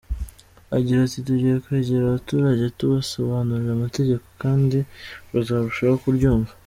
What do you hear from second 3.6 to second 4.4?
amategeko